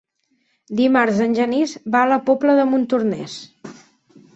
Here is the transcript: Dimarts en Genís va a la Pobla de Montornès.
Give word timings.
Dimarts 0.79 1.21
en 1.27 1.37
Genís 1.41 1.77
va 1.97 2.03
a 2.03 2.11
la 2.15 2.21
Pobla 2.31 2.57
de 2.63 2.67
Montornès. 2.75 3.39